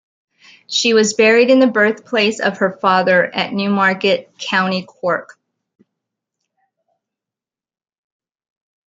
She 0.65 0.95
was 0.95 1.13
buried 1.13 1.51
in 1.51 1.59
the 1.59 1.67
birthplace 1.67 2.39
of 2.39 2.57
her 2.57 2.71
father 2.71 3.23
at 3.23 3.53
Newmarket, 3.53 4.35
County 4.39 4.81
Cork. 4.83 5.37